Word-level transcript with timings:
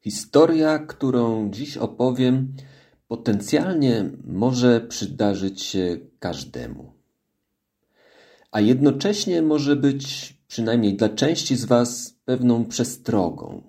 Historia, 0.00 0.78
którą 0.78 1.50
dziś 1.50 1.76
opowiem, 1.76 2.54
potencjalnie 3.08 4.10
może 4.24 4.80
przydarzyć 4.80 5.62
się 5.62 5.98
każdemu. 6.18 6.92
A 8.50 8.60
jednocześnie 8.60 9.42
może 9.42 9.76
być, 9.76 10.34
przynajmniej 10.48 10.96
dla 10.96 11.08
części 11.08 11.56
z 11.56 11.64
Was, 11.64 12.14
pewną 12.24 12.64
przestrogą. 12.64 13.62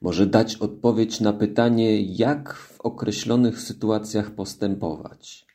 Może 0.00 0.26
dać 0.26 0.56
odpowiedź 0.56 1.20
na 1.20 1.32
pytanie, 1.32 2.02
jak 2.02 2.54
w 2.54 2.80
określonych 2.80 3.60
sytuacjach 3.60 4.30
postępować, 4.30 5.46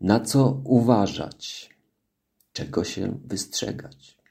na 0.00 0.20
co 0.20 0.60
uważać, 0.64 1.70
czego 2.52 2.84
się 2.84 3.18
wystrzegać. 3.24 4.21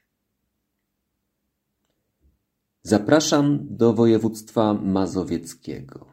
Zapraszam 2.84 3.58
do 3.70 3.92
województwa 3.92 4.74
mazowieckiego. 4.74 6.11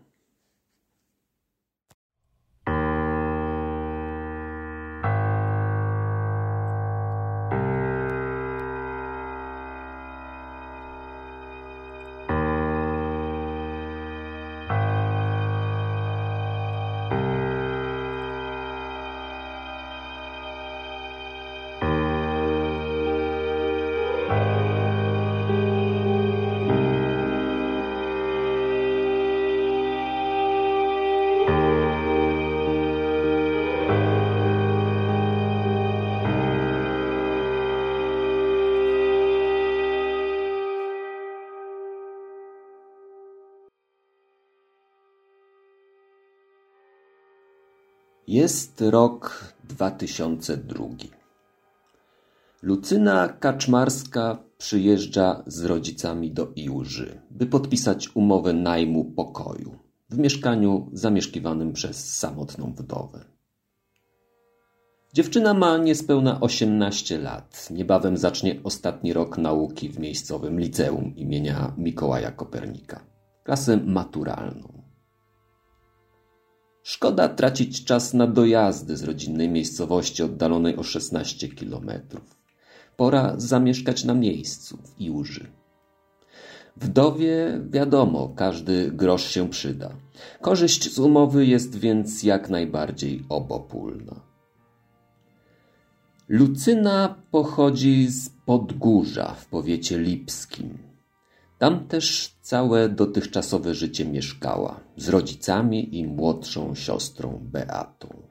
Jest 48.29 48.81
rok 48.81 49.53
2002. 49.63 50.85
Lucyna 52.61 53.27
Kaczmarska 53.27 54.43
przyjeżdża 54.57 55.43
z 55.47 55.65
rodzicami 55.65 56.31
do 56.31 56.51
Iłży, 56.55 57.21
by 57.31 57.45
podpisać 57.45 58.15
umowę 58.15 58.53
najmu 58.53 59.05
pokoju 59.05 59.75
w 60.09 60.17
mieszkaniu 60.17 60.89
zamieszkiwanym 60.93 61.73
przez 61.73 62.17
samotną 62.17 62.73
wdowę. 62.77 63.25
Dziewczyna 65.13 65.53
ma 65.53 65.77
niespełna 65.77 66.41
18 66.41 67.17
lat. 67.17 67.67
Niebawem 67.71 68.17
zacznie 68.17 68.59
ostatni 68.63 69.13
rok 69.13 69.37
nauki 69.37 69.89
w 69.89 69.99
miejscowym 69.99 70.59
liceum 70.59 71.15
imienia 71.15 71.73
Mikołaja 71.77 72.31
Kopernika, 72.31 73.05
klasę 73.43 73.77
maturalną. 73.77 74.78
Szkoda 76.89 77.29
tracić 77.29 77.83
czas 77.83 78.13
na 78.13 78.27
dojazdy 78.27 78.97
z 78.97 79.03
rodzinnej 79.03 79.49
miejscowości 79.49 80.23
oddalonej 80.23 80.75
o 80.77 80.83
16 80.83 81.47
kilometrów. 81.47 82.37
Pora 82.97 83.33
zamieszkać 83.37 84.03
na 84.03 84.13
miejscu, 84.13 84.77
w 84.77 85.01
Iłży. 85.01 85.47
Wdowie, 86.77 87.61
wiadomo, 87.69 88.33
każdy 88.35 88.91
grosz 88.91 89.23
się 89.23 89.49
przyda. 89.49 89.89
Korzyść 90.41 90.93
z 90.93 90.99
umowy 90.99 91.45
jest 91.45 91.75
więc 91.75 92.23
jak 92.23 92.49
najbardziej 92.49 93.23
obopólna. 93.29 94.21
Lucyna 96.29 97.15
pochodzi 97.31 98.07
z 98.07 98.29
Podgórza 98.45 99.33
w 99.33 99.45
powiecie 99.45 99.99
lipskim. 99.99 100.88
Tam 101.59 101.87
też 101.87 102.35
całe 102.41 102.89
dotychczasowe 102.89 103.75
życie 103.75 104.05
mieszkała 104.05 104.79
z 104.97 105.09
rodzicami 105.09 105.97
i 105.97 106.07
młodszą 106.07 106.75
siostrą 106.75 107.39
Beatą. 107.41 108.21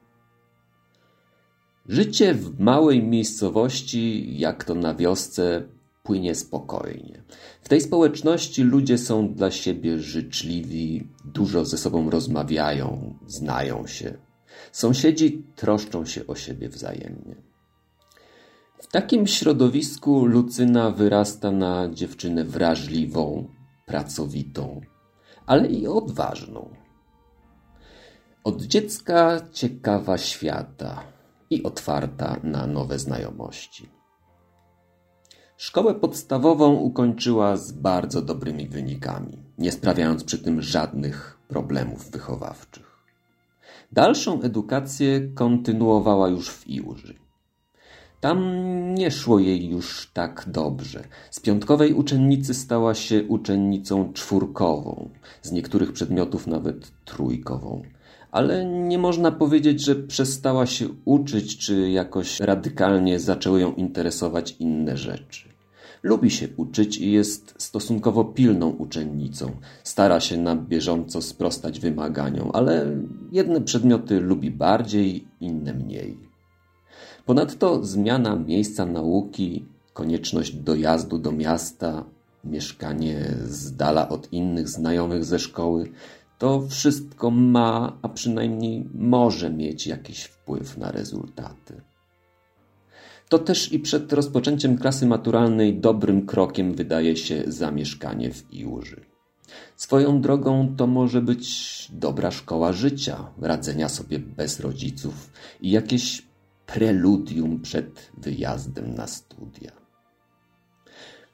Życie 1.89 2.33
w 2.33 2.59
małej 2.59 3.03
miejscowości, 3.03 4.33
jak 4.39 4.63
to 4.63 4.75
na 4.75 4.95
wiosce, 4.95 5.63
płynie 6.03 6.35
spokojnie. 6.35 7.23
W 7.61 7.69
tej 7.69 7.81
społeczności 7.81 8.63
ludzie 8.63 8.97
są 8.97 9.33
dla 9.33 9.51
siebie 9.51 9.99
życzliwi, 9.99 11.07
dużo 11.25 11.65
ze 11.65 11.77
sobą 11.77 12.09
rozmawiają, 12.09 13.15
znają 13.27 13.87
się. 13.87 14.13
Sąsiedzi 14.71 15.43
troszczą 15.55 16.05
się 16.05 16.27
o 16.27 16.35
siebie 16.35 16.69
wzajemnie. 16.69 17.48
W 18.81 18.87
takim 18.87 19.27
środowisku 19.27 20.25
Lucyna 20.25 20.91
wyrasta 20.91 21.51
na 21.51 21.89
dziewczynę 21.89 22.43
wrażliwą, 22.43 23.47
pracowitą, 23.85 24.81
ale 25.45 25.67
i 25.67 25.87
odważną. 25.87 26.69
Od 28.43 28.61
dziecka 28.61 29.41
ciekawa 29.51 30.17
świata 30.17 31.03
i 31.49 31.63
otwarta 31.63 32.39
na 32.43 32.67
nowe 32.67 32.99
znajomości. 32.99 33.89
Szkołę 35.57 35.95
podstawową 35.95 36.73
ukończyła 36.73 37.57
z 37.57 37.71
bardzo 37.71 38.21
dobrymi 38.21 38.67
wynikami, 38.67 39.37
nie 39.57 39.71
sprawiając 39.71 40.23
przy 40.23 40.39
tym 40.39 40.61
żadnych 40.61 41.39
problemów 41.47 42.11
wychowawczych. 42.11 42.99
Dalszą 43.91 44.41
edukację 44.41 45.21
kontynuowała 45.35 46.29
już 46.29 46.49
w 46.49 46.67
Iłży. 46.67 47.28
Tam 48.21 48.39
nie 48.95 49.11
szło 49.11 49.39
jej 49.39 49.69
już 49.69 50.11
tak 50.13 50.45
dobrze. 50.47 51.03
Z 51.31 51.39
piątkowej 51.39 51.93
uczennicy 51.93 52.53
stała 52.53 52.95
się 52.95 53.23
uczennicą 53.23 54.13
czwórkową, 54.13 55.09
z 55.41 55.51
niektórych 55.51 55.93
przedmiotów 55.93 56.47
nawet 56.47 56.91
trójkową. 57.05 57.81
Ale 58.31 58.65
nie 58.65 58.97
można 58.97 59.31
powiedzieć, 59.31 59.85
że 59.85 59.95
przestała 59.95 60.65
się 60.65 60.87
uczyć, 61.05 61.57
czy 61.57 61.89
jakoś 61.89 62.39
radykalnie 62.39 63.19
zaczęły 63.19 63.61
ją 63.61 63.73
interesować 63.73 64.55
inne 64.59 64.97
rzeczy. 64.97 65.49
Lubi 66.03 66.31
się 66.31 66.47
uczyć 66.57 66.97
i 66.97 67.11
jest 67.11 67.53
stosunkowo 67.57 68.25
pilną 68.25 68.69
uczennicą. 68.69 69.51
Stara 69.83 70.19
się 70.19 70.37
na 70.37 70.55
bieżąco 70.55 71.21
sprostać 71.21 71.79
wymaganiom, 71.79 72.51
ale 72.53 72.97
jedne 73.31 73.61
przedmioty 73.61 74.19
lubi 74.19 74.51
bardziej, 74.51 75.27
inne 75.41 75.73
mniej. 75.73 76.28
Ponadto 77.29 77.83
zmiana 77.83 78.35
miejsca 78.35 78.85
nauki, 78.85 79.65
konieczność 79.93 80.55
dojazdu 80.55 81.17
do 81.17 81.31
miasta, 81.31 82.05
mieszkanie 82.43 83.35
z 83.43 83.75
dala 83.75 84.09
od 84.09 84.33
innych 84.33 84.69
znajomych 84.69 85.25
ze 85.25 85.39
szkoły, 85.39 85.91
to 86.37 86.67
wszystko 86.67 87.31
ma, 87.31 87.97
a 88.01 88.09
przynajmniej 88.09 88.89
może 88.93 89.49
mieć 89.49 89.87
jakiś 89.87 90.23
wpływ 90.23 90.77
na 90.77 90.91
rezultaty. 90.91 91.81
To 93.29 93.39
też 93.39 93.71
i 93.71 93.79
przed 93.79 94.13
rozpoczęciem 94.13 94.77
klasy 94.77 95.05
maturalnej 95.05 95.79
dobrym 95.79 96.25
krokiem 96.25 96.73
wydaje 96.73 97.17
się 97.17 97.43
zamieszkanie 97.47 98.33
w 98.33 98.53
Iłży. 98.53 99.05
Swoją 99.75 100.21
drogą 100.21 100.73
to 100.77 100.87
może 100.87 101.21
być 101.21 101.87
dobra 101.91 102.31
szkoła 102.31 102.73
życia, 102.73 103.27
radzenia 103.41 103.89
sobie 103.89 104.19
bez 104.19 104.59
rodziców 104.59 105.31
i 105.61 105.71
jakieś 105.71 106.28
preludium 106.73 107.61
przed 107.61 108.11
wyjazdem 108.17 108.93
na 108.93 109.07
studia. 109.07 109.71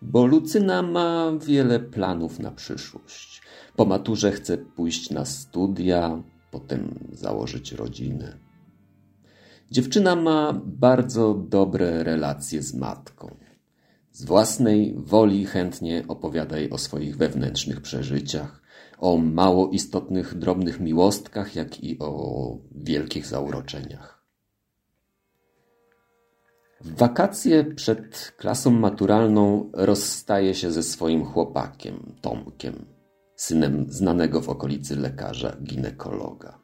Bo 0.02 0.26
Lucyna 0.26 0.82
ma 0.82 1.32
wiele 1.46 1.80
planów 1.80 2.40
na 2.40 2.52
przyszłość. 2.52 3.42
Po 3.76 3.86
maturze 3.86 4.32
chce 4.32 4.58
pójść 4.58 5.10
na 5.10 5.26
studia, 5.26 6.24
potem 6.52 7.00
założyć 7.12 7.72
rodzinę. 7.72 8.38
Dziewczyna 9.72 10.16
ma 10.16 10.62
bardzo 10.66 11.34
dobre 11.34 12.04
relacje 12.04 12.62
z 12.62 12.74
matką. 12.74 13.36
Z 14.12 14.26
własnej 14.26 14.96
woli 14.98 15.46
chętnie 15.46 16.04
opowiada 16.08 16.58
jej 16.58 16.70
o 16.70 16.78
swoich 16.78 17.18
wewnętrznych 17.18 17.82
przeżyciach, 17.82 18.62
o 18.98 19.18
mało 19.18 19.70
istotnych, 19.70 20.38
drobnych 20.38 20.80
miłostkach, 20.80 21.56
jak 21.56 21.84
i 21.84 22.00
o 22.00 22.58
wielkich 22.76 23.28
zauroczeniach. 23.28 24.15
W 26.86 26.98
wakacje 26.98 27.64
przed 27.64 28.34
klasą 28.38 28.72
maturalną 28.72 29.70
rozstaje 29.74 30.56
się 30.56 30.72
ze 30.72 30.84
swoim 30.84 31.26
chłopakiem, 31.26 32.16
Tomkiem, 32.22 32.86
synem 33.36 33.86
znanego 33.90 34.42
w 34.42 34.50
okolicy 34.50 34.96
lekarza 34.96 35.56
ginekologa. 35.64 36.60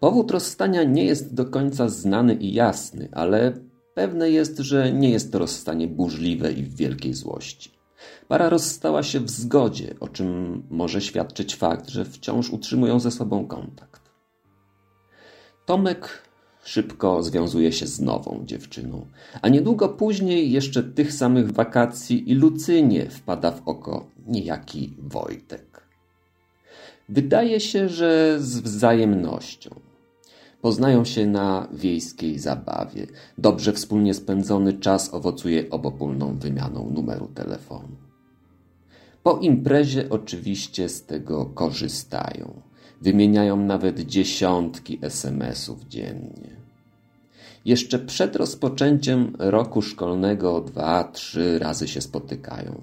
Powód 0.00 0.30
rozstania 0.30 0.84
nie 0.84 1.04
jest 1.04 1.34
do 1.34 1.46
końca 1.46 1.88
znany 1.88 2.34
i 2.34 2.54
jasny, 2.54 3.08
ale 3.12 3.52
pewne 3.94 4.30
jest, 4.30 4.58
że 4.58 4.92
nie 4.92 5.10
jest 5.10 5.32
to 5.32 5.38
rozstanie 5.38 5.88
burzliwe 5.88 6.52
i 6.52 6.62
w 6.62 6.76
wielkiej 6.76 7.14
złości. 7.14 7.78
Para 8.28 8.48
rozstała 8.48 9.02
się 9.02 9.20
w 9.20 9.30
zgodzie, 9.30 9.94
o 10.00 10.08
czym 10.08 10.62
może 10.70 11.00
świadczyć 11.00 11.56
fakt, 11.56 11.88
że 11.88 12.04
wciąż 12.04 12.50
utrzymują 12.50 13.00
ze 13.00 13.10
sobą 13.10 13.46
kontakt. 13.46 14.10
Tomek 15.66 16.27
szybko 16.68 17.22
związuje 17.22 17.72
się 17.72 17.86
z 17.86 18.00
nową 18.00 18.42
dziewczyną, 18.44 19.06
a 19.42 19.48
niedługo 19.48 19.88
później 19.88 20.52
jeszcze 20.52 20.82
tych 20.82 21.12
samych 21.12 21.52
wakacji 21.52 22.30
i 22.30 22.34
Lucynie 22.34 23.10
wpada 23.10 23.50
w 23.50 23.68
oko 23.68 24.06
niejaki 24.26 24.94
Wojtek. 24.98 25.82
Wydaje 27.08 27.60
się, 27.60 27.88
że 27.88 28.36
z 28.40 28.60
wzajemnością. 28.60 29.70
Poznają 30.60 31.04
się 31.04 31.26
na 31.26 31.68
wiejskiej 31.72 32.38
zabawie. 32.38 33.06
Dobrze 33.38 33.72
wspólnie 33.72 34.14
spędzony 34.14 34.72
czas 34.72 35.14
owocuje 35.14 35.70
obopólną 35.70 36.38
wymianą 36.38 36.90
numeru 36.90 37.28
telefonu. 37.34 37.96
Po 39.22 39.38
imprezie 39.38 40.10
oczywiście 40.10 40.88
z 40.88 41.06
tego 41.06 41.46
korzystają. 41.46 42.62
Wymieniają 43.00 43.56
nawet 43.56 44.00
dziesiątki 44.00 44.98
SMS-ów 45.02 45.84
dziennie. 45.84 46.57
Jeszcze 47.64 47.98
przed 47.98 48.36
rozpoczęciem 48.36 49.32
roku 49.38 49.82
szkolnego 49.82 50.60
dwa, 50.60 51.04
trzy 51.04 51.58
razy 51.58 51.88
się 51.88 52.00
spotykają. 52.00 52.82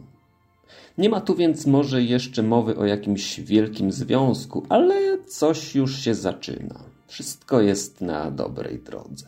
Nie 0.98 1.10
ma 1.10 1.22
tu 1.22 1.36
więc 1.36 1.66
może 1.66 2.04
jeszcze 2.04 2.44
mowy 2.44 2.78
o 2.78 2.86
jakimś 2.86 3.40
wielkim 3.40 3.92
związku, 3.92 4.66
ale 4.70 5.18
coś 5.24 5.76
już 5.76 6.00
się 6.00 6.16
zaczyna. 6.16 6.80
Wszystko 7.08 7.62
jest 7.62 8.02
na 8.02 8.32
dobrej 8.32 8.80
drodze. 8.80 9.26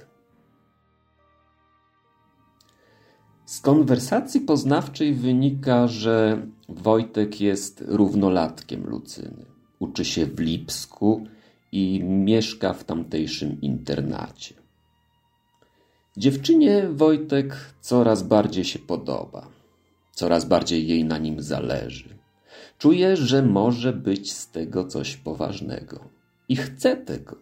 Z 3.46 3.60
konwersacji 3.60 4.42
poznawczej 4.42 5.14
wynika, 5.14 5.88
że 5.88 6.48
Wojtek 6.70 7.42
jest 7.42 7.84
równolatkiem 7.88 8.84
Lucyny. 8.84 9.46
Uczy 9.80 10.06
się 10.06 10.26
w 10.26 10.40
Lipsku 10.40 11.28
i 11.72 12.04
mieszka 12.04 12.74
w 12.74 12.84
tamtejszym 12.84 13.62
internacie. 13.62 14.67
Dziewczynie 16.18 16.90
Wojtek 16.90 17.56
coraz 17.81 18.24
bardziej 18.24 18.66
się 18.66 18.80
podoba. 18.80 19.48
Coraz 20.12 20.46
bardziej 20.46 20.88
jej 20.88 21.06
na 21.06 21.18
nim 21.18 21.42
zależy. 21.42 22.18
Czuje, 22.78 23.18
że 23.18 23.42
może 23.42 23.94
być 23.94 24.34
z 24.34 24.52
tego 24.52 24.86
coś 24.86 25.18
poważnego. 25.18 26.00
I 26.50 26.56
chce 26.56 26.98
tego. 26.98 27.36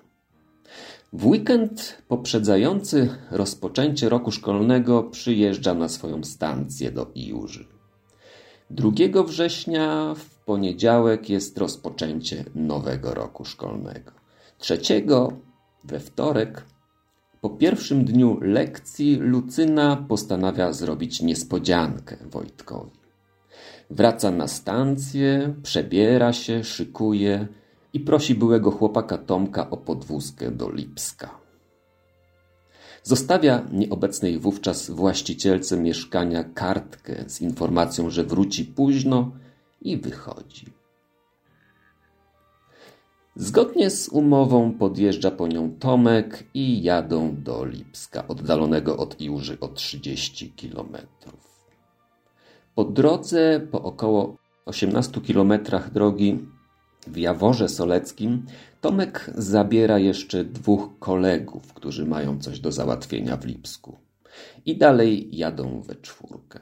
W 1.13 1.27
weekend 1.27 2.01
poprzedzający 2.07 3.09
rozpoczęcie 3.31 4.09
roku 4.09 4.31
szkolnego 4.31 5.03
przyjeżdża 5.03 5.73
na 5.73 5.89
swoją 5.89 6.23
stację 6.23 6.91
do 6.91 7.11
Iuży. 7.15 7.65
2 8.69 8.91
września 9.23 10.13
w 10.17 10.35
poniedziałek 10.45 11.29
jest 11.29 11.57
rozpoczęcie 11.57 12.45
nowego 12.55 13.13
roku 13.13 13.45
szkolnego. 13.45 14.11
3 14.57 14.79
we 15.83 15.99
wtorek 15.99 16.74
po 17.45 17.49
pierwszym 17.49 18.05
dniu 18.05 18.39
lekcji 18.41 19.15
Lucyna 19.15 19.95
postanawia 19.95 20.73
zrobić 20.73 21.21
niespodziankę 21.21 22.17
Wojtkowi. 22.31 22.99
Wraca 23.89 24.31
na 24.31 24.47
stację, 24.47 25.53
przebiera 25.63 26.33
się, 26.33 26.63
szykuje 26.63 27.47
i 27.93 27.99
prosi 27.99 28.35
byłego 28.35 28.71
chłopaka 28.71 29.17
Tomka 29.17 29.69
o 29.69 29.77
podwózkę 29.77 30.51
do 30.51 30.71
Lipska. 30.71 31.29
Zostawia 33.03 33.67
nieobecnej 33.71 34.39
wówczas 34.39 34.89
właścicielce 34.89 35.77
mieszkania 35.77 36.43
kartkę 36.43 37.23
z 37.27 37.41
informacją, 37.41 38.09
że 38.09 38.23
wróci 38.23 38.65
późno 38.65 39.31
i 39.81 39.97
wychodzi. 39.97 40.65
Zgodnie 43.37 43.89
z 43.89 44.09
umową 44.09 44.73
podjeżdża 44.73 45.31
po 45.31 45.47
nią 45.47 45.71
Tomek 45.79 46.43
i 46.53 46.83
jadą 46.83 47.35
do 47.43 47.65
Lipska, 47.65 48.27
oddalonego 48.27 48.97
od 48.97 49.21
Iłży 49.21 49.59
o 49.59 49.67
30 49.67 50.51
kilometrów. 50.51 51.65
Po 52.75 52.83
drodze, 52.83 53.67
po 53.71 53.81
około 53.81 54.37
18 54.65 55.21
kilometrach 55.21 55.91
drogi 55.91 56.39
w 57.07 57.17
Jaworze 57.17 57.69
Soleckim, 57.69 58.45
Tomek 58.81 59.31
zabiera 59.35 59.99
jeszcze 59.99 60.43
dwóch 60.43 60.99
kolegów, 60.99 61.73
którzy 61.73 62.05
mają 62.05 62.39
coś 62.39 62.59
do 62.59 62.71
załatwienia 62.71 63.37
w 63.37 63.45
Lipsku. 63.45 63.97
I 64.65 64.77
dalej 64.77 65.37
jadą 65.37 65.81
we 65.81 65.95
czwórkę. 65.95 66.59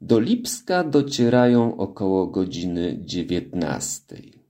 Do 0.00 0.20
Lipska 0.20 0.84
docierają 0.84 1.76
około 1.76 2.26
godziny 2.26 2.98
dziewiętnastej. 3.04 4.43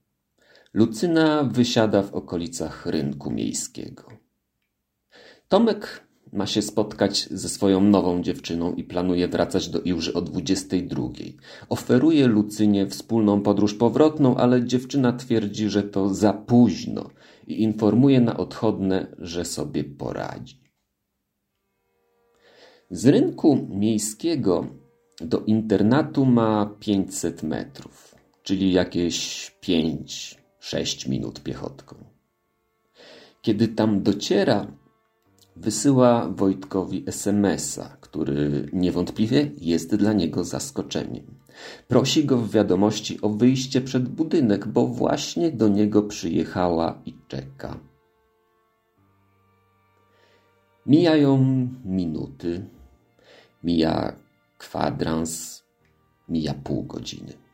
Lucyna 0.75 1.43
wysiada 1.43 2.03
w 2.03 2.13
okolicach 2.13 2.85
rynku 2.85 3.31
miejskiego. 3.31 4.03
Tomek 5.47 6.07
ma 6.33 6.47
się 6.47 6.61
spotkać 6.61 7.27
ze 7.31 7.49
swoją 7.49 7.81
nową 7.81 8.21
dziewczyną 8.21 8.73
i 8.73 8.83
planuje 8.83 9.27
wracać 9.27 9.69
do 9.69 9.81
Iłży 9.81 10.13
o 10.13 10.21
22. 10.21 11.09
Oferuje 11.69 12.27
Lucynie 12.27 12.87
wspólną 12.87 13.41
podróż 13.41 13.73
powrotną, 13.73 14.37
ale 14.37 14.65
dziewczyna 14.65 15.13
twierdzi, 15.13 15.69
że 15.69 15.83
to 15.83 16.13
za 16.13 16.33
późno 16.33 17.09
i 17.47 17.61
informuje 17.63 18.21
na 18.21 18.37
odchodne, 18.37 19.15
że 19.17 19.45
sobie 19.45 19.83
poradzi. 19.83 20.61
Z 22.89 23.05
rynku 23.05 23.67
miejskiego 23.69 24.67
do 25.21 25.39
internatu 25.39 26.25
ma 26.25 26.75
500 26.79 27.43
metrów, 27.43 28.15
czyli 28.43 28.71
jakieś 28.71 29.51
5 29.59 30.44
sześć 30.65 31.07
minut 31.07 31.43
piechotką. 31.43 31.95
Kiedy 33.41 33.67
tam 33.67 34.03
dociera, 34.03 34.67
wysyła 35.55 36.29
Wojtkowi 36.29 37.03
SMS-a, 37.07 37.97
który 38.01 38.69
niewątpliwie 38.73 39.51
jest 39.57 39.95
dla 39.95 40.13
niego 40.13 40.43
zaskoczeniem. 40.43 41.25
Prosi 41.87 42.25
go 42.25 42.37
w 42.37 42.51
wiadomości 42.51 43.21
o 43.21 43.29
wyjście 43.29 43.81
przed 43.81 44.09
budynek, 44.09 44.67
bo 44.67 44.87
właśnie 44.87 45.51
do 45.51 45.67
niego 45.67 46.03
przyjechała 46.03 47.01
i 47.05 47.13
czeka. 47.27 47.79
Mijają 50.85 51.37
minuty, 51.85 52.69
mija 53.63 54.15
kwadrans, 54.57 55.63
mija 56.29 56.53
pół 56.53 56.83
godziny. 56.83 57.44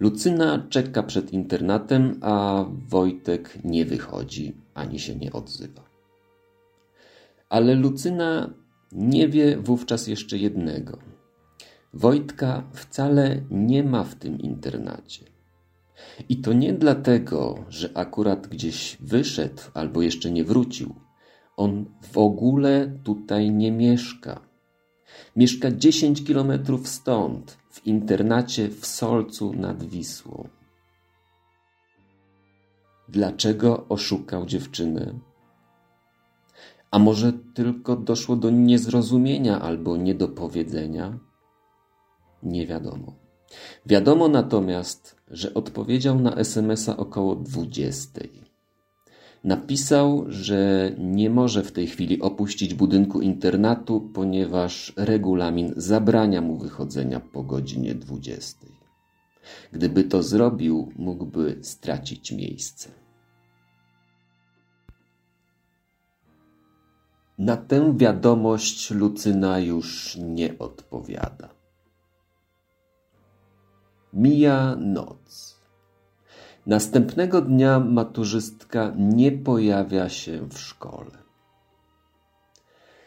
Lucyna 0.00 0.66
czeka 0.68 1.02
przed 1.02 1.32
internatem, 1.32 2.18
a 2.20 2.64
Wojtek 2.88 3.58
nie 3.64 3.84
wychodzi 3.84 4.56
ani 4.74 4.98
się 4.98 5.16
nie 5.16 5.32
odzywa. 5.32 5.82
Ale 7.48 7.74
Lucyna 7.74 8.54
nie 8.92 9.28
wie 9.28 9.56
wówczas 9.56 10.06
jeszcze 10.06 10.38
jednego. 10.38 10.98
Wojtka 11.94 12.64
wcale 12.72 13.40
nie 13.50 13.84
ma 13.84 14.04
w 14.04 14.14
tym 14.14 14.40
internacie. 14.40 15.24
I 16.28 16.36
to 16.36 16.52
nie 16.52 16.72
dlatego, 16.72 17.64
że 17.68 17.90
akurat 17.94 18.46
gdzieś 18.46 18.96
wyszedł 19.00 19.62
albo 19.74 20.02
jeszcze 20.02 20.30
nie 20.30 20.44
wrócił. 20.44 20.94
On 21.56 21.84
w 22.12 22.18
ogóle 22.18 22.98
tutaj 23.04 23.50
nie 23.50 23.72
mieszka. 23.72 24.51
Mieszka 25.36 25.70
10 25.70 26.24
kilometrów 26.24 26.88
stąd, 26.88 27.58
w 27.70 27.86
internacie 27.86 28.68
w 28.68 28.86
Solcu 28.86 29.52
nad 29.52 29.84
Wisłą. 29.84 30.48
Dlaczego 33.08 33.88
oszukał 33.88 34.46
dziewczynę? 34.46 35.14
A 36.90 36.98
może 36.98 37.32
tylko 37.54 37.96
doszło 37.96 38.36
do 38.36 38.50
niezrozumienia 38.50 39.60
albo 39.60 39.96
niedopowiedzenia? 39.96 41.18
Nie 42.42 42.66
wiadomo. 42.66 43.14
Wiadomo 43.86 44.28
natomiast, 44.28 45.16
że 45.30 45.54
odpowiedział 45.54 46.18
na 46.20 46.34
SMS-a 46.34 46.96
około 46.96 47.36
dwudziestej. 47.36 48.51
Napisał, 49.44 50.24
że 50.28 50.90
nie 50.98 51.30
może 51.30 51.62
w 51.62 51.72
tej 51.72 51.86
chwili 51.86 52.20
opuścić 52.20 52.74
budynku 52.74 53.20
internatu, 53.20 54.10
ponieważ 54.14 54.92
regulamin 54.96 55.72
zabrania 55.76 56.40
mu 56.40 56.58
wychodzenia 56.58 57.20
po 57.20 57.42
godzinie 57.42 57.94
20. 57.94 58.66
Gdyby 59.72 60.04
to 60.04 60.22
zrobił, 60.22 60.92
mógłby 60.96 61.58
stracić 61.62 62.32
miejsce. 62.32 62.90
Na 67.38 67.56
tę 67.56 67.94
wiadomość 67.96 68.90
Lucyna 68.90 69.58
już 69.58 70.16
nie 70.16 70.58
odpowiada. 70.58 71.48
Mija 74.12 74.76
noc. 74.76 75.61
Następnego 76.66 77.40
dnia 77.40 77.80
maturzystka 77.80 78.92
nie 78.98 79.32
pojawia 79.32 80.08
się 80.08 80.48
w 80.48 80.58
szkole. 80.58 81.10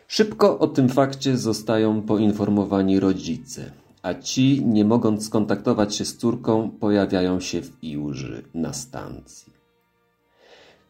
Szybko 0.08 0.60
o 0.60 0.68
tym 0.68 0.90
fakcie 0.90 1.38
zostają 1.38 2.02
poinformowani 2.02 3.00
rodzice 3.00 3.72
a 4.06 4.14
ci, 4.14 4.66
nie 4.66 4.86
mogąc 4.86 5.26
skontaktować 5.26 5.96
się 5.96 6.06
z 6.06 6.18
córką, 6.18 6.72
pojawiają 6.80 7.40
się 7.40 7.62
w 7.62 7.84
Iłży 7.84 8.44
na 8.54 8.74
stacji. 8.74 9.54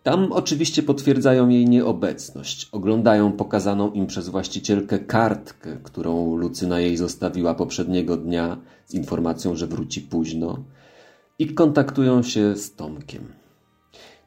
Tam 0.03 0.31
oczywiście 0.31 0.83
potwierdzają 0.83 1.49
jej 1.49 1.69
nieobecność, 1.69 2.69
oglądają 2.71 3.31
pokazaną 3.31 3.91
im 3.91 4.07
przez 4.07 4.29
właścicielkę 4.29 4.99
kartkę, 4.99 5.77
którą 5.83 6.35
Lucyna 6.35 6.79
jej 6.79 6.97
zostawiła 6.97 7.53
poprzedniego 7.53 8.17
dnia 8.17 8.57
z 8.85 8.93
informacją, 8.93 9.55
że 9.55 9.67
wróci 9.67 10.01
późno 10.01 10.63
i 11.39 11.53
kontaktują 11.53 12.23
się 12.23 12.55
z 12.55 12.75
Tomkiem. 12.75 13.33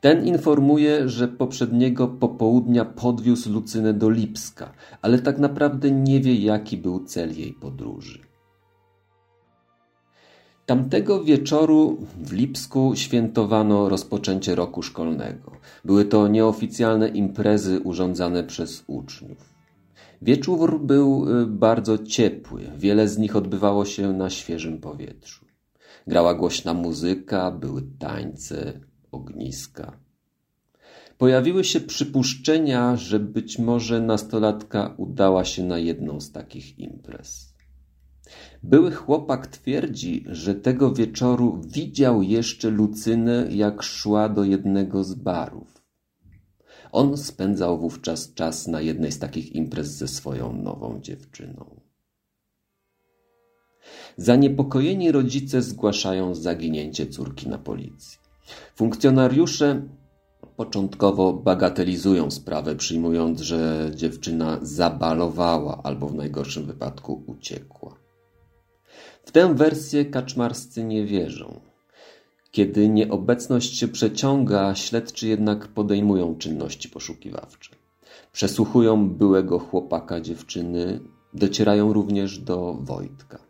Ten 0.00 0.26
informuje, 0.26 1.08
że 1.08 1.28
poprzedniego 1.28 2.08
popołudnia 2.08 2.84
podwiózł 2.84 3.52
Lucynę 3.52 3.94
do 3.94 4.10
Lipska, 4.10 4.72
ale 5.02 5.18
tak 5.18 5.38
naprawdę 5.38 5.90
nie 5.90 6.20
wie, 6.20 6.34
jaki 6.34 6.76
był 6.76 7.04
cel 7.04 7.38
jej 7.38 7.52
podróży. 7.52 8.18
Tamtego 10.66 11.24
wieczoru 11.24 11.98
w 12.22 12.32
Lipsku 12.32 12.92
świętowano 12.96 13.88
rozpoczęcie 13.88 14.54
roku 14.54 14.82
szkolnego. 14.82 15.52
Były 15.84 16.04
to 16.04 16.28
nieoficjalne 16.28 17.08
imprezy 17.08 17.80
urządzane 17.80 18.44
przez 18.44 18.84
uczniów. 18.86 19.54
Wieczór 20.22 20.80
był 20.80 21.26
y, 21.42 21.46
bardzo 21.46 21.98
ciepły, 21.98 22.70
wiele 22.78 23.08
z 23.08 23.18
nich 23.18 23.36
odbywało 23.36 23.84
się 23.84 24.12
na 24.12 24.30
świeżym 24.30 24.80
powietrzu. 24.80 25.48
Grała 26.08 26.34
głośna 26.34 26.74
muzyka, 26.74 27.50
były 27.50 27.82
tańce, 27.98 28.80
ogniska. 29.12 30.00
Pojawiły 31.18 31.64
się 31.64 31.80
przypuszczenia, 31.80 32.96
że 32.96 33.20
być 33.20 33.58
może 33.58 34.00
nastolatka 34.00 34.94
udała 34.96 35.44
się 35.44 35.64
na 35.64 35.78
jedną 35.78 36.20
z 36.20 36.32
takich 36.32 36.78
imprez. 36.78 37.54
Były 38.62 38.90
chłopak 38.92 39.46
twierdzi, 39.46 40.24
że 40.26 40.54
tego 40.54 40.92
wieczoru 40.94 41.60
widział 41.66 42.22
jeszcze 42.22 42.70
Lucynę, 42.70 43.48
jak 43.50 43.82
szła 43.82 44.28
do 44.28 44.44
jednego 44.44 45.04
z 45.04 45.14
barów. 45.14 45.82
On 46.92 47.16
spędzał 47.16 47.80
wówczas 47.80 48.34
czas 48.34 48.66
na 48.66 48.80
jednej 48.80 49.12
z 49.12 49.18
takich 49.18 49.52
imprez 49.52 49.88
ze 49.88 50.08
swoją 50.08 50.52
nową 50.52 51.00
dziewczyną. 51.00 51.77
Zaniepokojeni 54.18 55.12
rodzice 55.12 55.62
zgłaszają 55.62 56.34
zaginięcie 56.34 57.06
córki 57.06 57.48
na 57.48 57.58
policji. 57.58 58.18
Funkcjonariusze 58.75 59.82
początkowo 60.56 61.32
bagatelizują 61.32 62.30
sprawę, 62.30 62.76
przyjmując, 62.76 63.40
że 63.40 63.90
dziewczyna 63.94 64.58
zabalowała 64.62 65.82
albo 65.82 66.08
w 66.08 66.14
najgorszym 66.14 66.66
wypadku 66.66 67.22
uciekła. 67.26 67.94
W 69.25 69.30
tę 69.30 69.54
wersję 69.54 70.04
kaczmarscy 70.04 70.84
nie 70.84 71.04
wierzą. 71.06 71.60
Kiedy 72.50 72.88
nieobecność 72.88 73.78
się 73.78 73.88
przeciąga, 73.88 74.75
śledczy 74.75 75.28
jednak 75.28 75.68
podejmują 75.68 76.37
czynności 76.38 76.88
poszukiwawcze. 76.88 77.70
Przesłuchują 78.32 79.10
byłego 79.10 79.58
chłopaka 79.58 80.20
dziewczyny, 80.20 81.00
docierają 81.34 81.92
również 81.92 82.38
do 82.38 82.75
Wojtka. 82.80 83.48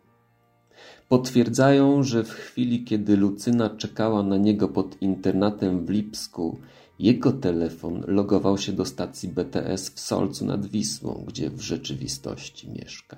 Potwierdzają, 1.09 2.03
że 2.03 2.23
w 2.23 2.29
chwili, 2.29 2.83
kiedy 2.83 3.17
Lucyna 3.17 3.69
czekała 3.69 4.23
na 4.23 4.37
niego 4.37 4.67
pod 4.67 5.01
internatem 5.01 5.85
w 5.85 5.89
Lipsku, 5.89 6.59
jego 6.99 7.31
telefon 7.31 8.03
logował 8.07 8.57
się 8.57 8.71
do 8.71 8.85
stacji 8.85 9.29
BTS 9.29 9.89
w 9.89 9.99
Solcu 9.99 10.45
nad 10.45 10.65
Wisłą, 10.65 11.23
gdzie 11.27 11.49
w 11.49 11.61
rzeczywistości 11.61 12.69
mieszka. 12.71 13.17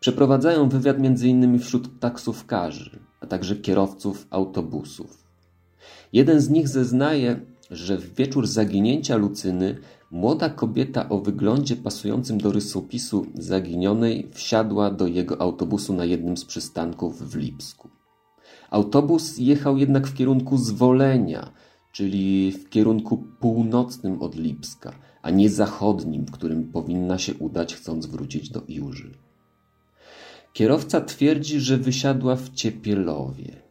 Przeprowadzają 0.00 0.68
wywiad 0.68 0.96
m.in. 0.96 1.58
wśród 1.58 2.00
taksówkarzy, 2.00 2.98
a 3.20 3.26
także 3.26 3.56
kierowców 3.56 4.26
autobusów. 4.30 5.24
Jeden 6.12 6.40
z 6.40 6.50
nich 6.50 6.68
zeznaje, 6.68 7.40
że 7.70 7.98
w 7.98 8.14
wieczór 8.14 8.46
zaginięcia 8.46 9.16
Lucyny 9.16 9.78
młoda 10.10 10.48
kobieta 10.48 11.08
o 11.08 11.18
wyglądzie 11.18 11.76
pasującym 11.76 12.38
do 12.38 12.52
rysopisu 12.52 13.26
zaginionej 13.34 14.28
wsiadła 14.32 14.90
do 14.90 15.06
jego 15.06 15.40
autobusu 15.40 15.94
na 15.94 16.04
jednym 16.04 16.36
z 16.36 16.44
przystanków 16.44 17.30
w 17.30 17.36
Lipsku. 17.36 17.88
Autobus 18.70 19.38
jechał 19.38 19.76
jednak 19.76 20.06
w 20.06 20.14
kierunku 20.14 20.56
Zwolenia, 20.56 21.52
czyli 21.92 22.52
w 22.52 22.68
kierunku 22.68 23.24
północnym 23.40 24.22
od 24.22 24.34
Lipska, 24.34 24.92
a 25.22 25.30
nie 25.30 25.50
zachodnim, 25.50 26.24
w 26.24 26.30
którym 26.30 26.72
powinna 26.72 27.18
się 27.18 27.34
udać, 27.34 27.74
chcąc 27.74 28.06
wrócić 28.06 28.50
do 28.50 28.62
Iłży. 28.68 29.10
Kierowca 30.52 31.00
twierdzi, 31.00 31.60
że 31.60 31.78
wysiadła 31.78 32.36
w 32.36 32.50
Ciepielowie. 32.50 33.62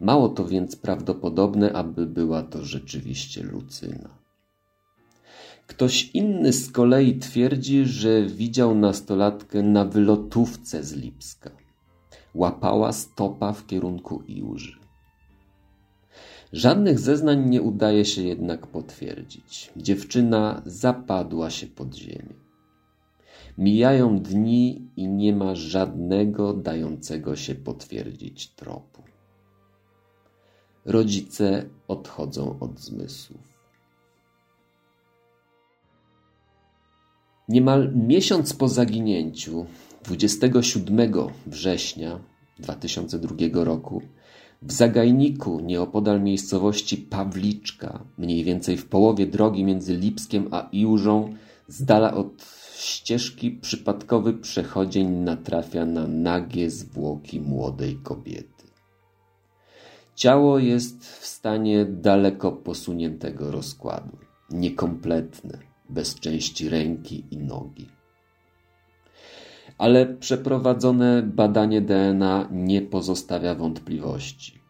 Mało 0.00 0.28
to 0.28 0.44
więc 0.44 0.76
prawdopodobne, 0.76 1.72
aby 1.72 2.06
była 2.06 2.42
to 2.42 2.64
rzeczywiście 2.64 3.42
Lucyna. 3.42 4.17
Ktoś 5.68 6.10
inny 6.14 6.52
z 6.52 6.70
kolei 6.70 7.18
twierdzi, 7.18 7.84
że 7.84 8.26
widział 8.26 8.74
nastolatkę 8.74 9.62
na 9.62 9.84
wylotówce 9.84 10.84
z 10.84 10.92
Lipska. 10.92 11.50
Łapała 12.34 12.92
stopa 12.92 13.52
w 13.52 13.66
kierunku 13.66 14.22
Iłży. 14.26 14.78
Żadnych 16.52 16.98
zeznań 16.98 17.48
nie 17.48 17.62
udaje 17.62 18.04
się 18.04 18.22
jednak 18.22 18.66
potwierdzić. 18.66 19.72
Dziewczyna 19.76 20.62
zapadła 20.66 21.50
się 21.50 21.66
pod 21.66 21.94
ziemię. 21.94 22.34
Mijają 23.58 24.18
dni 24.18 24.88
i 24.96 25.08
nie 25.08 25.36
ma 25.36 25.54
żadnego 25.54 26.54
dającego 26.54 27.36
się 27.36 27.54
potwierdzić 27.54 28.48
tropu. 28.48 29.02
Rodzice 30.84 31.64
odchodzą 31.88 32.58
od 32.60 32.80
zmysłów. 32.80 33.57
Niemal 37.48 37.92
miesiąc 37.94 38.54
po 38.54 38.68
zaginięciu, 38.68 39.66
27 40.04 41.12
września 41.46 42.18
2002 42.58 43.64
roku, 43.64 44.02
w 44.62 44.72
zagajniku 44.72 45.60
nieopodal 45.60 46.22
miejscowości 46.22 46.96
Pawliczka, 46.96 48.04
mniej 48.18 48.44
więcej 48.44 48.76
w 48.76 48.86
połowie 48.86 49.26
drogi 49.26 49.64
między 49.64 49.96
Lipskiem 49.96 50.48
a 50.50 50.68
Iłżą, 50.72 51.34
z 51.68 51.84
dala 51.84 52.14
od 52.14 52.46
ścieżki 52.76 53.50
przypadkowy 53.50 54.32
przechodzień 54.32 55.08
natrafia 55.08 55.86
na 55.86 56.06
nagie 56.06 56.70
zwłoki 56.70 57.40
młodej 57.40 57.96
kobiety. 58.02 58.64
Ciało 60.14 60.58
jest 60.58 61.06
w 61.06 61.26
stanie 61.26 61.84
daleko 61.84 62.52
posuniętego 62.52 63.50
rozkładu, 63.50 64.16
niekompletne, 64.50 65.67
bez 65.88 66.14
części 66.14 66.68
ręki 66.68 67.24
i 67.30 67.38
nogi. 67.38 67.88
Ale 69.78 70.06
przeprowadzone 70.06 71.22
badanie 71.22 71.80
DNA 71.80 72.48
nie 72.50 72.82
pozostawia 72.82 73.54
wątpliwości. 73.54 74.60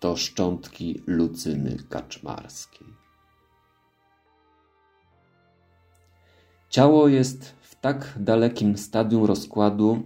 To 0.00 0.16
szczątki 0.16 1.02
Lucyny 1.06 1.76
Kaczmarskiej. 1.88 2.86
Ciało 6.70 7.08
jest 7.08 7.54
w 7.60 7.80
tak 7.80 8.18
dalekim 8.20 8.76
stadium 8.78 9.24
rozkładu, 9.24 10.02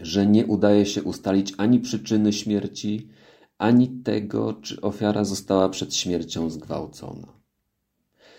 że 0.00 0.26
nie 0.26 0.46
udaje 0.46 0.86
się 0.86 1.02
ustalić 1.02 1.54
ani 1.58 1.80
przyczyny 1.80 2.32
śmierci, 2.32 3.08
ani 3.58 3.88
tego, 3.88 4.54
czy 4.54 4.80
ofiara 4.80 5.24
została 5.24 5.68
przed 5.68 5.94
śmiercią 5.94 6.50
zgwałcona. 6.50 7.37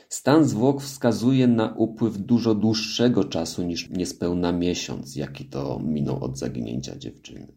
Stan 0.09 0.45
zwłok 0.45 0.81
wskazuje 0.81 1.47
na 1.47 1.73
upływ 1.73 2.17
dużo 2.17 2.55
dłuższego 2.55 3.23
czasu 3.23 3.63
niż 3.63 3.89
niespełna 3.89 4.51
miesiąc, 4.51 5.15
jaki 5.15 5.45
to 5.45 5.79
minął 5.79 6.23
od 6.23 6.37
zaginięcia 6.37 6.97
dziewczyny. 6.97 7.47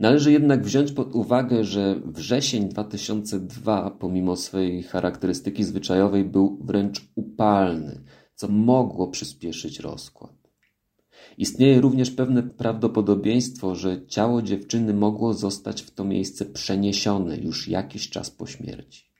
Należy 0.00 0.32
jednak 0.32 0.64
wziąć 0.64 0.92
pod 0.92 1.14
uwagę, 1.14 1.64
że 1.64 2.00
wrzesień 2.04 2.68
2002, 2.68 3.90
pomimo 3.90 4.36
swej 4.36 4.82
charakterystyki 4.82 5.64
zwyczajowej, 5.64 6.24
był 6.24 6.58
wręcz 6.64 7.08
upalny, 7.14 8.02
co 8.34 8.48
mogło 8.48 9.08
przyspieszyć 9.08 9.80
rozkład. 9.80 10.36
Istnieje 11.38 11.80
również 11.80 12.10
pewne 12.10 12.42
prawdopodobieństwo, 12.42 13.74
że 13.74 14.06
ciało 14.06 14.42
dziewczyny 14.42 14.94
mogło 14.94 15.34
zostać 15.34 15.82
w 15.82 15.90
to 15.90 16.04
miejsce 16.04 16.44
przeniesione 16.44 17.36
już 17.36 17.68
jakiś 17.68 18.10
czas 18.10 18.30
po 18.30 18.46
śmierci. 18.46 19.15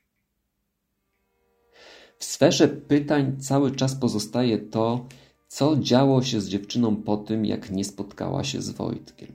W 2.18 2.25
sferze 2.25 2.68
pytań 2.68 3.37
cały 3.40 3.70
czas 3.70 3.94
pozostaje 3.94 4.58
to, 4.58 5.06
co 5.49 5.76
działo 5.76 6.23
się 6.23 6.40
z 6.40 6.49
dziewczyną 6.49 6.96
po 6.96 7.16
tym, 7.16 7.44
jak 7.44 7.70
nie 7.70 7.85
spotkała 7.85 8.44
się 8.44 8.62
z 8.62 8.70
Wojtkiem. 8.70 9.32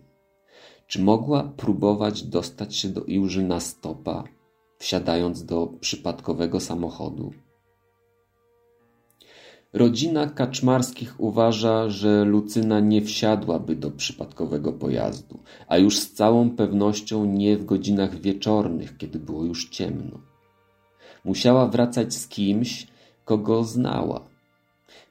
Czy 0.88 1.02
mogła 1.02 1.44
próbować 1.44 2.24
dostać 2.24 2.76
się 2.76 2.90
do 2.90 3.04
Iłży 3.04 3.44
na 3.44 3.60
stopa, 3.60 4.24
wsiadając 4.78 5.46
do 5.46 5.68
przypadkowego 5.68 6.60
samochodu? 6.60 7.32
Rodzina 9.74 10.28
Kaczmarskich 10.28 11.20
uważa, 11.20 11.90
że 11.90 12.26
Lucyna 12.26 12.80
nie 12.80 13.02
wsiadłaby 13.02 13.76
do 13.76 13.92
przypadkowego 13.92 14.74
pojazdu, 14.74 15.40
a 15.68 15.78
już 15.78 16.00
z 16.00 16.14
całą 16.14 16.50
pewnością 16.50 17.26
nie 17.26 17.58
w 17.58 17.66
godzinach 17.66 18.22
wieczornych, 18.22 18.98
kiedy 18.98 19.20
było 19.20 19.44
już 19.44 19.70
ciemno. 19.70 20.31
Musiała 21.26 21.68
wracać 21.68 22.14
z 22.14 22.28
kimś, 22.28 22.88
kogo 23.26 23.64
znała. 23.64 24.32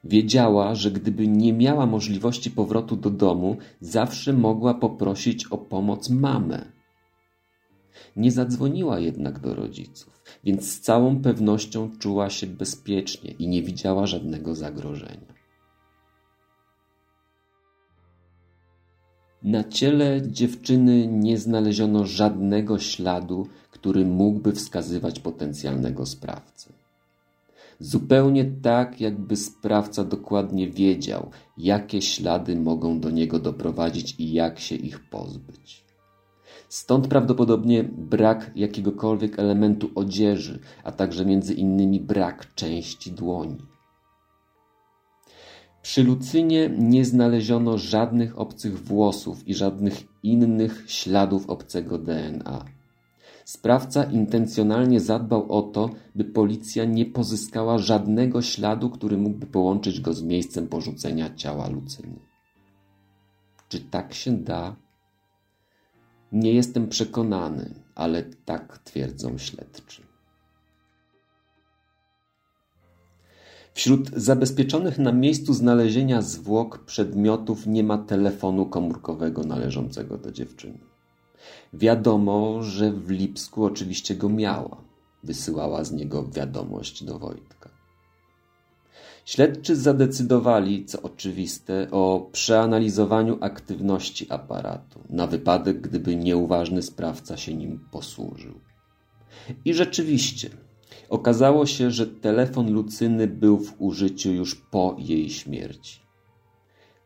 Wiedziała, 0.05 0.75
że 0.75 0.91
gdyby 0.91 1.29
nie 1.29 1.53
miała 1.53 1.87
możliwości 1.87 2.51
powrotu 2.51 2.97
do 2.97 3.11
domu, 3.11 3.57
zawsze 3.81 4.33
mogła 4.33 4.75
poprosić 4.75 5.47
o 5.47 5.59
pomoc 5.59 6.11
mamę. 6.11 6.73
Nie 8.17 8.33
zadzwoniła 8.33 8.99
jednak 8.99 9.39
do 9.39 9.55
rodziców, 9.55 10.23
więc 10.45 10.73
z 10.73 10.81
całą 10.81 11.23
pewnością 11.23 11.91
czuła 11.99 12.31
się 12.31 12.47
bezpiecznie 12.47 13.31
i 13.31 13.49
nie 13.49 13.63
widziała 13.63 14.07
żadnego 14.07 14.55
zagrożenia. 14.55 15.41
Na 19.43 19.65
ciele 19.65 20.23
dziewczyny 20.23 21.07
nie 21.07 21.39
znaleziono 21.39 22.07
żadnego 22.07 22.79
śladu, 22.79 23.47
który 23.81 24.07
mógłby 24.07 24.53
wskazywać 24.53 25.21
potencjalnego 25.21 26.07
sprawcę. 26.07 26.73
Zupełnie 27.79 28.45
tak, 28.45 29.01
jakby 29.01 29.37
sprawca 29.37 30.05
dokładnie 30.05 30.71
wiedział, 30.71 31.31
jakie 31.59 32.03
ślady 32.03 32.57
mogą 32.57 33.01
do 33.01 33.11
niego 33.11 33.39
doprowadzić 33.39 34.15
i 34.19 34.33
jak 34.33 34.61
się 34.61 34.75
ich 34.75 35.11
pozbyć. 35.11 35.85
Stąd 36.69 37.09
prawdopodobnie 37.09 37.85
brak 37.85 38.51
jakiegokolwiek 38.57 39.39
elementu 39.39 39.91
odzieży, 39.95 40.59
a 40.85 40.93
także 40.93 41.25
między 41.25 41.55
innymi 41.55 42.01
brak 42.01 42.55
części 42.55 43.13
dłoni. 43.13 43.59
Przy 45.83 46.05
Lucynie 46.05 46.71
nie 46.79 47.05
znaleziono 47.05 47.79
żadnych 47.79 48.39
obcych 48.39 48.85
włosów 48.85 49.49
i 49.49 49.55
żadnych 49.55 50.03
innych 50.23 50.85
śladów 50.87 51.51
obcego 51.51 51.99
DNA. 51.99 52.80
Sprawca 53.51 54.05
intencjonalnie 54.05 55.01
zadbał 55.01 55.53
o 55.53 55.63
to, 55.63 55.91
by 56.15 56.25
policja 56.25 56.85
nie 56.85 57.07
pozyskała 57.07 57.79
żadnego 57.79 58.43
śladu, 58.43 58.91
który 58.91 59.17
mógłby 59.17 59.47
połączyć 59.47 60.01
go 60.01 60.15
z 60.15 60.23
miejscem 60.23 60.69
porzucenia 60.69 61.35
ciała 61.35 61.69
Lucyny. 61.69 62.19
Czy 63.69 63.81
tak 63.81 64.15
się 64.15 64.33
da? 64.33 64.77
Nie 66.33 66.53
jestem 66.53 66.89
przekonany, 66.89 67.75
ale 67.95 68.23
tak 68.23 68.79
twierdzą 68.79 69.39
śledczy. 69.39 70.03
Wśród 73.75 74.11
zabezpieczonych 74.11 74.99
na 74.99 75.13
miejscu 75.13 75.55
znalezienia 75.55 76.23
zwłok 76.23 76.85
przedmiotów 76.85 77.67
nie 77.67 77.85
ma 77.85 77.99
telefonu 77.99 78.67
komórkowego 78.67 79.43
należącego 79.43 80.19
do 80.19 80.33
dziewczyny. 80.33 80.90
Wiadomo, 81.73 82.63
że 82.63 82.93
w 82.93 83.11
Lipsku 83.11 83.65
oczywiście 83.65 84.15
go 84.15 84.29
miała. 84.29 84.77
Wysyłała 85.23 85.85
z 85.85 85.93
niego 85.93 86.29
wiadomość 86.29 87.05
do 87.05 87.19
Wojtka. 87.19 87.71
Śledczy 89.25 89.77
zadecydowali, 89.77 90.85
co 90.85 91.03
oczywiste, 91.03 91.91
o 91.91 92.29
przeanalizowaniu 92.33 93.39
aktywności 93.41 94.31
aparatu, 94.31 95.01
na 95.11 95.27
wypadek, 95.27 95.81
gdyby 95.81 96.17
nieuważny 96.17 96.83
sprawca 96.83 97.37
się 97.37 97.55
nim 97.55 97.89
posłużył. 97.91 98.55
I 99.65 99.75
rzeczywiście, 99.75 100.51
okazało 101.09 101.67
się, 101.67 101.91
że 101.91 102.07
telefon 102.07 102.73
Lucyny 102.73 103.27
był 103.27 103.59
w 103.59 103.75
użyciu 103.79 104.33
już 104.33 104.55
po 104.55 104.97
jej 104.99 105.31
śmierci. 105.31 106.01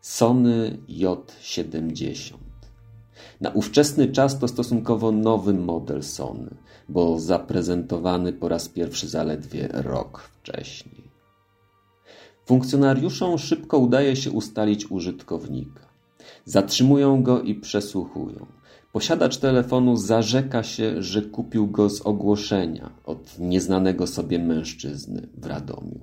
Sony 0.00 0.78
J70. 0.88 2.34
Na 3.44 3.50
ówczesny 3.50 4.08
czas 4.08 4.38
to 4.38 4.48
stosunkowo 4.48 5.12
nowy 5.12 5.54
model 5.54 6.02
Sony, 6.02 6.54
bo 6.88 7.21
zaprezentowany 7.21 8.32
po 8.32 8.49
raz 8.49 8.69
pierwszy 8.69 9.08
zaledwie 9.08 9.69
rok 9.73 10.21
wcześniej. 10.21 11.10
Funkcjonariuszom 12.47 13.38
szybko 13.38 13.78
udaje 13.78 14.16
się 14.16 14.30
ustalić 14.30 14.90
użytkownika. 14.90 15.80
Zatrzymują 16.45 17.23
go 17.23 17.42
i 17.42 17.54
przesłuchują. 17.54 18.47
Posiadacz 18.92 19.36
telefonu 19.36 19.97
zarzeka 19.97 20.62
się, 20.62 21.02
że 21.02 21.23
kupił 21.23 21.66
go 21.66 21.90
z 21.90 22.00
ogłoszenia 22.00 22.90
od 23.04 23.38
nieznanego 23.38 24.06
sobie 24.06 24.38
mężczyzny 24.38 25.28
w 25.36 25.47
Radomiu. 25.47 26.00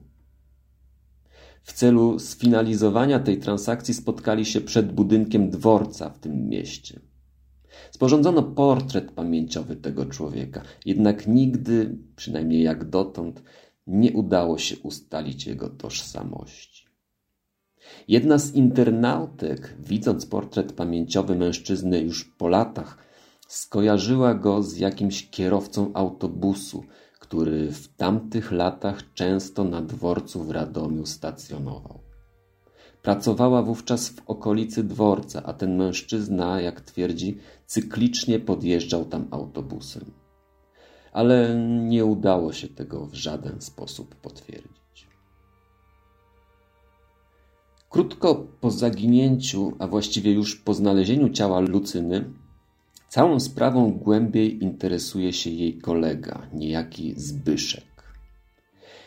W 1.64 1.74
celu 1.74 2.20
sfinalizowania 2.20 3.20
tej 3.20 3.38
transakcji 3.38 3.94
spotkali 3.94 4.46
się 4.46 4.62
przed 4.62 4.92
budynkiem 4.92 5.50
dworca 5.50 6.10
w 6.10 6.20
tym 6.20 6.50
mieście. 6.50 7.11
Sporządzono 7.92 8.44
portret 8.44 9.12
pamięciowy 9.12 9.76
tego 9.76 10.06
człowieka, 10.06 10.62
jednak 10.86 11.28
nigdy, 11.28 11.98
przynajmniej 12.16 12.64
jak 12.64 12.90
dotąd, 12.90 13.44
nie 13.88 14.14
udało 14.14 14.58
się 14.58 14.78
ustalić 14.78 15.48
jego 15.48 15.70
tożsamości. 15.70 16.88
Jedna 18.08 18.38
z 18.38 18.56
internautek, 18.56 19.76
widząc 19.80 20.26
portret 20.26 20.74
pamięciowy 20.74 21.36
mężczyzny 21.36 22.00
już 22.00 22.26
po 22.26 22.48
latach, 22.48 22.98
skojarzyła 23.48 24.34
go 24.34 24.64
z 24.64 24.78
jakimś 24.78 25.30
kierowcą 25.30 25.92
autobusu, 25.94 26.84
który 27.20 27.72
w 27.72 27.88
tamtych 27.88 28.52
latach 28.52 29.14
często 29.14 29.64
na 29.64 29.82
dworcu 29.82 30.44
w 30.44 30.52
Radomiu 30.52 31.06
stacjonował. 31.06 32.01
Pracowała 33.02 33.62
wówczas 33.64 34.10
w 34.10 34.30
okolicy 34.30 34.84
dworca, 34.84 35.44
a 35.44 35.54
ten 35.54 35.78
mężczyzna, 35.78 36.62
jak 36.62 36.82
twierdzi, 36.82 37.38
cyklicznie 37.66 38.40
podjeżdżał 38.40 39.06
tam 39.06 39.28
autobusem. 39.32 40.12
Ale 41.12 41.56
nie 41.88 42.06
udało 42.06 42.54
się 42.54 42.68
tego 42.68 43.06
w 43.06 43.14
żaden 43.14 43.62
sposób 43.62 44.16
potwierdzić. 44.16 45.08
Krótko 47.90 48.36
po 48.62 48.72
zaginięciu, 48.72 49.74
a 49.80 49.88
właściwie 49.88 50.32
już 50.32 50.56
po 50.56 50.74
znalezieniu 50.74 51.30
ciała 51.30 51.60
Lucyny, 51.60 52.34
całą 53.10 53.40
sprawą 53.40 53.92
głębiej 53.92 54.64
interesuje 54.64 55.34
się 55.34 55.50
jej 55.50 55.78
kolega, 55.78 56.48
niejaki 56.54 57.14
Zbyszek. 57.18 57.91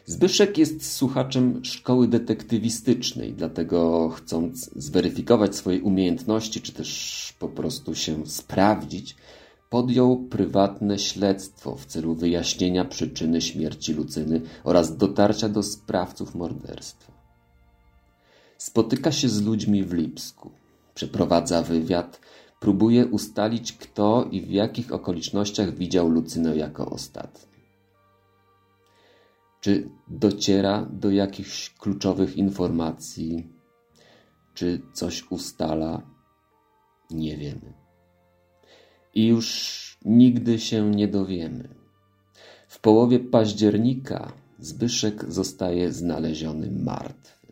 Zbyszek 0.07 0.59
jest 0.59 0.93
słuchaczem 0.93 1.65
szkoły 1.65 2.09
detektywistycznej, 2.09 3.33
dlatego 3.33 4.09
chcąc 4.09 4.71
zweryfikować 4.77 5.57
swoje 5.57 5.83
umiejętności, 5.83 6.61
czy 6.61 6.73
też 6.73 7.35
po 7.39 7.49
prostu 7.49 7.95
się 7.95 8.27
sprawdzić, 8.27 9.17
podjął 9.71 10.17
prywatne 10.17 10.99
śledztwo 10.99 11.77
w 11.77 11.87
celu 11.87 12.15
wyjaśnienia 12.15 12.85
przyczyny 12.85 13.41
śmierci 13.41 13.93
Lucyny 13.93 14.41
oraz 14.65 14.97
dotarcia 14.97 15.49
do 15.49 15.63
sprawców 15.63 16.35
morderstwa. 16.35 17.13
Spotyka 18.59 19.13
się 19.13 19.29
z 19.29 19.43
ludźmi 19.43 19.85
w 19.85 19.93
Lipsku, 19.93 20.51
przeprowadza 20.95 21.63
wywiad, 21.63 22.21
próbuje 22.61 23.07
ustalić 23.07 23.73
kto 23.73 24.29
i 24.31 24.41
w 24.41 24.51
jakich 24.51 24.93
okolicznościach 24.93 25.75
widział 25.75 26.09
Lucynę 26.09 26.57
jako 26.57 26.91
ostatni. 26.91 27.54
Czy 29.65 29.89
dociera 30.09 30.87
do 30.93 31.11
jakichś 31.11 31.71
kluczowych 31.71 32.37
informacji? 32.37 33.53
Czy 34.55 34.83
coś 34.93 35.31
ustala? 35.31 36.03
Nie 37.11 37.37
wiemy. 37.37 37.73
I 39.15 39.27
już 39.27 39.99
nigdy 40.05 40.59
się 40.59 40.91
nie 40.91 41.09
dowiemy. 41.09 41.75
W 42.69 42.81
połowie 42.81 43.21
października 43.21 44.33
Zbyszek 44.59 45.33
zostaje 45.33 45.93
znaleziony 45.93 46.71
martwy. 46.71 47.47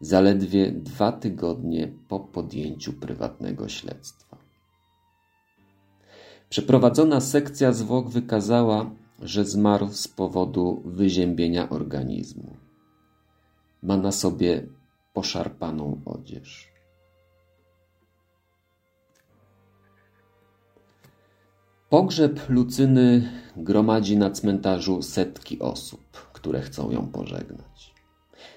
Zaledwie 0.00 0.72
dwa 0.72 1.12
tygodnie 1.12 1.92
po 2.08 2.20
podjęciu 2.20 2.92
prywatnego 2.92 3.68
śledztwa. 3.68 4.38
Przeprowadzona 6.50 7.20
sekcja 7.20 7.72
zwłok 7.72 8.08
wykazała, 8.08 8.90
że 9.20 9.44
zmarł 9.44 9.88
z 9.88 10.08
powodu 10.08 10.82
wyziębienia 10.84 11.68
organizmu. 11.68 12.56
Ma 13.82 13.96
na 13.96 14.12
sobie 14.12 14.66
poszarpaną 15.12 16.00
odzież. 16.04 16.70
Pogrzeb 21.88 22.48
Lucyny 22.48 23.30
gromadzi 23.56 24.16
na 24.16 24.30
cmentarzu 24.30 25.02
setki 25.02 25.58
osób, 25.58 26.30
które 26.32 26.60
chcą 26.60 26.90
ją 26.90 27.06
pożegnać. 27.06 27.94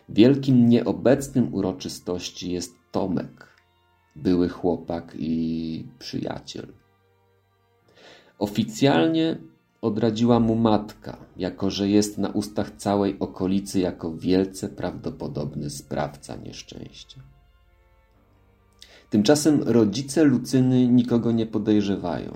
Wielkim 0.09 0.69
nieobecnym 0.69 1.53
uroczystości 1.53 2.51
jest 2.51 2.75
Tomek, 2.91 3.47
były 4.15 4.49
chłopak 4.49 5.15
i 5.19 5.87
przyjaciel. 5.99 6.73
Oficjalnie 8.39 9.37
odradziła 9.83 10.39
mu 10.39 10.55
matka, 10.55 11.17
jako 11.37 11.69
że 11.69 11.89
jest 11.89 12.17
na 12.17 12.29
ustach 12.29 12.71
całej 12.71 13.19
okolicy 13.19 13.79
jako 13.79 14.17
wielce 14.17 14.69
prawdopodobny 14.69 15.69
sprawca 15.69 16.35
nieszczęścia. 16.35 17.21
Tymczasem 19.09 19.63
rodzice 19.63 20.23
Lucyny 20.23 20.87
nikogo 20.87 21.31
nie 21.31 21.45
podejrzewają, 21.45 22.31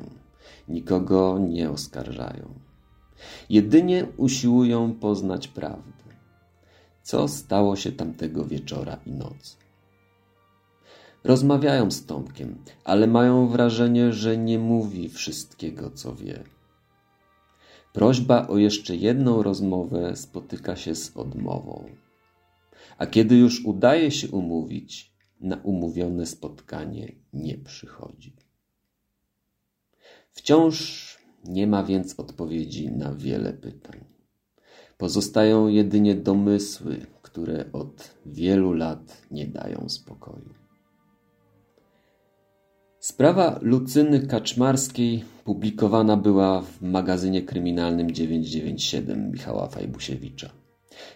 nikogo 0.67 1.39
nie 1.39 1.69
oskarżają. 1.69 2.53
Jedynie 3.49 4.05
usiłują 4.17 4.93
poznać 4.93 5.47
prawdę. 5.47 6.03
Co 7.03 7.27
stało 7.27 7.75
się 7.75 7.91
tamtego 7.91 8.45
wieczora 8.45 8.97
i 9.05 9.11
nocy? 9.11 9.55
Rozmawiają 11.23 11.91
z 11.91 12.05
Tomkiem, 12.05 12.57
ale 12.83 13.07
mają 13.07 13.47
wrażenie, 13.47 14.13
że 14.13 14.37
nie 14.37 14.59
mówi 14.59 15.09
wszystkiego, 15.09 15.91
co 15.91 16.15
wie. 16.15 16.56
Prośba 17.97 18.47
o 18.47 18.57
jeszcze 18.57 18.95
jedną 18.95 19.43
rozmowę 19.43 20.15
spotyka 20.15 20.75
się 20.75 20.95
z 20.95 21.17
odmową. 21.17 21.85
A 22.97 23.07
kiedy 23.07 23.35
już 23.35 23.65
udaje 23.65 24.11
się 24.11 24.27
umówić, 24.29 25.11
na 25.41 25.55
umówione 25.63 26.25
spotkanie 26.25 27.15
nie 27.33 27.57
przychodzi. 27.57 28.35
Wciąż 30.31 31.17
nie 31.43 31.67
ma 31.67 31.83
więc 31.83 32.19
odpowiedzi 32.19 32.91
na 32.91 33.13
wiele 33.15 33.53
pytań. 33.53 34.05
Pozostają 34.97 35.67
jedynie 35.67 36.15
domysły, 36.15 37.05
które 37.21 37.65
od 37.73 38.11
wielu 38.25 38.73
lat 38.73 39.21
nie 39.31 39.47
dają 39.47 39.89
spokoju. 39.89 40.66
Sprawa 43.07 43.59
Lucyny 43.61 44.27
Kaczmarskiej 44.27 45.23
publikowana 45.43 46.17
była 46.17 46.61
w 46.61 46.81
magazynie 46.81 47.41
kryminalnym 47.41 48.11
997 48.11 49.31
Michała 49.31 49.67
Fajbusiewicza. 49.67 50.49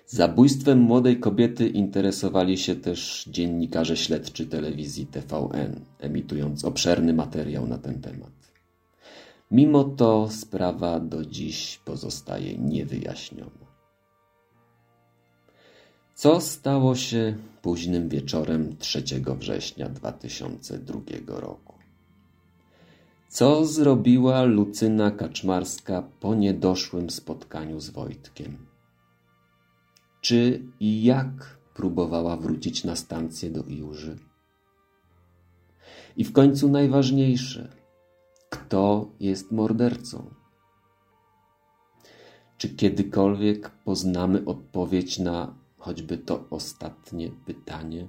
Zabójstwem 0.07 0.79
młodej 0.79 1.19
kobiety 1.19 1.67
interesowali 1.67 2.57
się 2.57 2.75
też 2.75 3.25
dziennikarze 3.31 3.97
śledczy 3.97 4.45
telewizji 4.47 5.05
TVN, 5.05 5.79
emitując 5.99 6.65
obszerny 6.65 7.13
materiał 7.13 7.67
na 7.67 7.77
ten 7.77 8.01
temat. 8.01 8.51
Mimo 9.51 9.83
to 9.83 10.29
sprawa 10.29 10.99
do 10.99 11.25
dziś 11.25 11.79
pozostaje 11.85 12.57
niewyjaśniona. 12.57 13.65
Co 16.15 16.41
stało 16.41 16.95
się 16.95 17.35
późnym 17.61 18.09
wieczorem 18.09 18.77
3 18.77 19.03
września 19.39 19.89
2002 19.89 20.99
roku? 21.27 21.70
Co 23.31 23.65
zrobiła 23.65 24.43
Lucyna 24.43 25.11
Kaczmarska 25.11 26.01
po 26.19 26.35
niedoszłym 26.35 27.09
spotkaniu 27.09 27.79
z 27.79 27.89
Wojtkiem? 27.89 28.65
Czy 30.21 30.63
i 30.79 31.03
jak 31.03 31.57
próbowała 31.73 32.37
wrócić 32.37 32.83
na 32.83 32.95
stację 32.95 33.49
do 33.49 33.63
Iłży? 33.63 34.17
I 36.17 36.23
w 36.23 36.33
końcu 36.33 36.69
najważniejsze, 36.69 37.69
kto 38.49 39.11
jest 39.19 39.51
mordercą? 39.51 40.33
Czy 42.57 42.69
kiedykolwiek 42.69 43.69
poznamy 43.69 44.45
odpowiedź 44.45 45.19
na 45.19 45.55
choćby 45.77 46.17
to 46.17 46.45
ostatnie 46.49 47.31
pytanie? 47.45 48.07